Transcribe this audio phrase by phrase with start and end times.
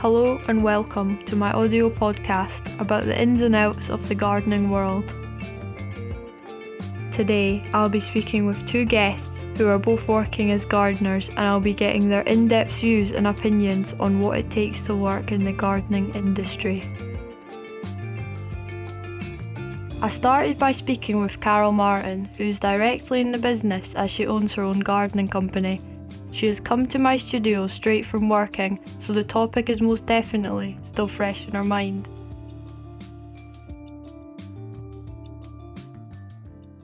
[0.00, 4.70] Hello and welcome to my audio podcast about the ins and outs of the gardening
[4.70, 5.08] world.
[7.10, 11.58] Today, I'll be speaking with two guests who are both working as gardeners, and I'll
[11.58, 15.42] be getting their in depth views and opinions on what it takes to work in
[15.42, 16.84] the gardening industry.
[20.00, 24.54] I started by speaking with Carol Martin, who's directly in the business as she owns
[24.54, 25.80] her own gardening company.
[26.32, 30.78] She has come to my studio straight from working, so the topic is most definitely
[30.82, 32.08] still fresh in her mind.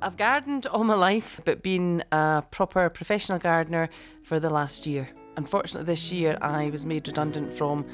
[0.00, 3.88] I've gardened all my life, but been a proper professional gardener
[4.22, 5.08] for the last year.
[5.36, 7.84] Unfortunately, this year I was made redundant from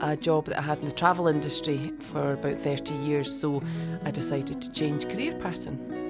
[0.00, 3.62] a job that I had in the travel industry for about 30 years, so
[4.04, 6.07] I decided to change career pattern.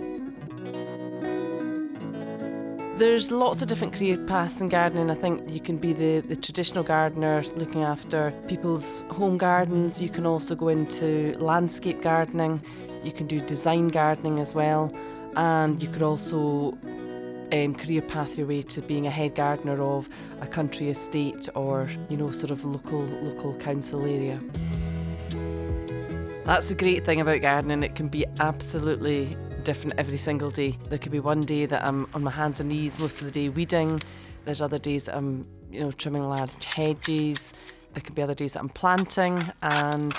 [2.98, 5.09] There's lots of different career paths in gardening.
[5.09, 10.02] I think you can be the, the traditional gardener looking after people's home gardens.
[10.02, 12.61] You can also go into landscape gardening.
[13.05, 14.91] You can do design gardening as well.
[15.37, 16.77] And you could also
[17.53, 20.09] um, career path your way to being a head gardener of
[20.41, 24.41] a country estate or, you know, sort of local local council area.
[26.44, 27.84] That's the great thing about gardening.
[27.84, 29.37] It can be absolutely
[29.69, 30.78] different every single day.
[30.88, 33.30] There could be one day that I'm on my hands and knees most of the
[33.30, 34.00] day weeding.
[34.47, 37.52] There's other days that I'm, you know, trimming large hedges.
[37.92, 39.36] There could be other days that I'm planting.
[39.60, 40.14] And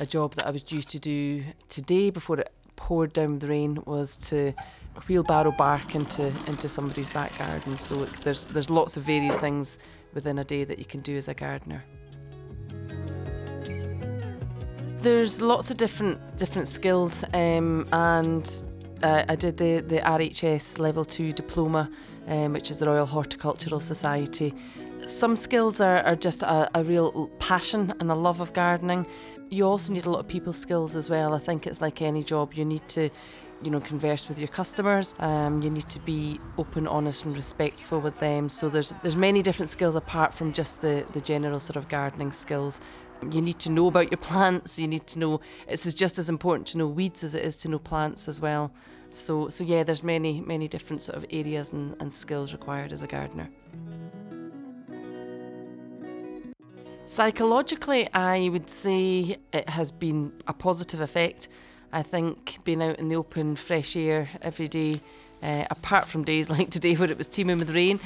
[0.00, 3.80] a job that I was due to do today before it poured down with rain
[3.86, 4.52] was to
[5.06, 7.78] wheelbarrow bark into into somebody's back garden.
[7.78, 9.78] So there's there's lots of varied things
[10.12, 11.84] within a day that you can do as a gardener.
[14.98, 18.44] There's lots of different different skills, um, and
[19.02, 21.90] uh, I did the, the RHS Level 2 Diploma,
[22.26, 24.54] um, which is the Royal Horticultural Society.
[25.06, 29.06] Some skills are, are just a, a real passion and a love of gardening.
[29.50, 31.34] You also need a lot of people skills as well.
[31.34, 33.08] I think it's like any job, you need to
[33.60, 38.00] you know converse with your customers um, you need to be open honest and respectful
[38.00, 41.76] with them so there's there's many different skills apart from just the the general sort
[41.76, 42.80] of gardening skills
[43.30, 44.78] you need to know about your plants.
[44.78, 47.68] You need to know it's just as important to know weeds as it is to
[47.68, 48.72] know plants as well.
[49.10, 53.02] So so yeah there's many many different sort of areas and, and skills required as
[53.02, 53.48] a gardener.
[57.06, 61.48] Psychologically i would say it has been a positive effect.
[61.90, 65.00] I think being out in the open fresh air every day
[65.42, 67.98] uh, apart from days like today where it was teeming with rain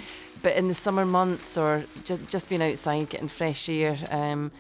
[0.43, 4.53] but in the summer months or just, just being outside getting fresh air um,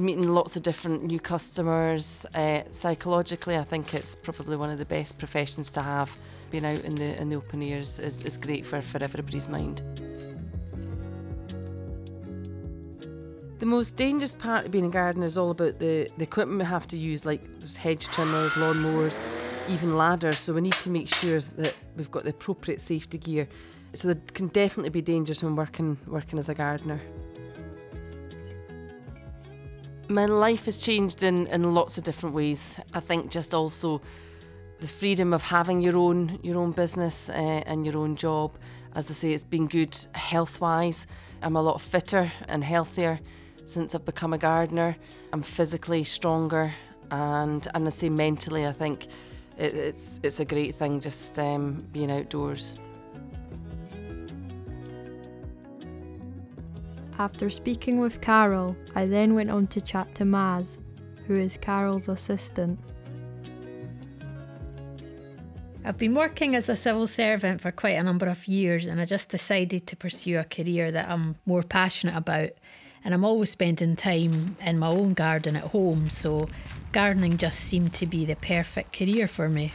[0.00, 2.24] meeting lots of different new customers.
[2.34, 6.16] Uh, psychologically, I think it's probably one of the best professions to have.
[6.50, 9.82] Being out in the in the open air is, is, great for, for everybody's mind.
[13.60, 16.64] The most dangerous part of being a gardener is all about the, the equipment we
[16.64, 19.16] have to use, like there's hedge trimmers, lawn mowers,
[19.68, 20.38] even ladders.
[20.38, 23.46] So we need to make sure that we've got the appropriate safety gear.
[23.92, 27.00] So there can definitely be dangers when working working as a gardener
[30.10, 32.76] my life has changed in, in lots of different ways.
[32.92, 34.02] I think just also
[34.80, 37.32] the freedom of having your own your own business uh,
[37.66, 38.58] and your own job.
[38.94, 41.06] As I say, it's been good health wise.
[41.42, 43.20] I'm a lot fitter and healthier
[43.66, 44.96] since I've become a gardener.
[45.32, 46.74] I'm physically stronger,
[47.10, 49.06] and and I say mentally, I think
[49.56, 52.74] it, it's it's a great thing just um, being outdoors.
[57.20, 60.78] After speaking with Carol, I then went on to chat to Maz,
[61.26, 62.80] who is Carol's assistant.
[65.84, 69.04] I've been working as a civil servant for quite a number of years, and I
[69.04, 72.52] just decided to pursue a career that I'm more passionate about.
[73.04, 76.48] And I'm always spending time in my own garden at home, so
[76.90, 79.74] gardening just seemed to be the perfect career for me.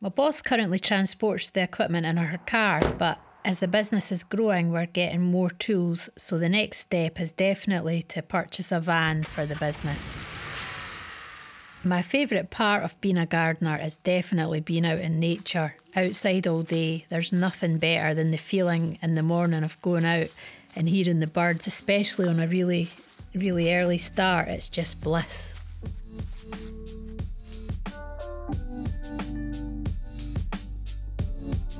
[0.00, 4.70] My boss currently transports the equipment in her car, but as the business is growing,
[4.70, 6.10] we're getting more tools.
[6.16, 10.18] So the next step is definitely to purchase a van for the business.
[11.82, 16.62] My favourite part of being a gardener is definitely being out in nature, outside all
[16.62, 17.06] day.
[17.08, 20.28] There's nothing better than the feeling in the morning of going out
[20.76, 22.90] and hearing the birds, especially on a really,
[23.34, 24.48] really early start.
[24.48, 25.59] It's just bliss.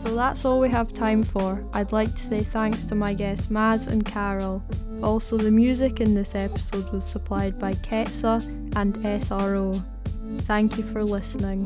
[0.02, 1.62] So that's all we have time for.
[1.74, 4.62] I'd like to say thanks to my guests Maz and Carol.
[5.02, 9.84] Also, the music in this episode was supplied by Ketsa and SRO.
[10.42, 11.64] Thank you for listening.